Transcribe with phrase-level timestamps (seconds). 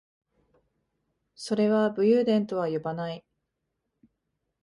[1.35, 3.23] それは武勇伝とは呼ばない